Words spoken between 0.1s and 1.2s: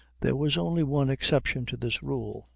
There was only one